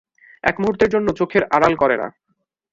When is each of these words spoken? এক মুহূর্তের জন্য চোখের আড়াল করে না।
এক 0.43 0.55
মুহূর্তের 0.59 0.89
জন্য 0.89 1.07
চোখের 1.13 1.43
আড়াল 1.51 1.73
করে 1.75 1.95
না। 1.97 2.07